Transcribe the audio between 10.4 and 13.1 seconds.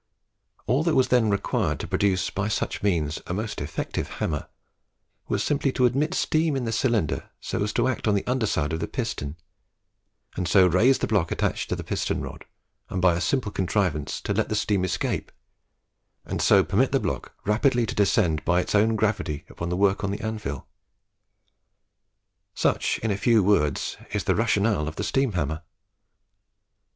so raise the block attached to the piston rod, and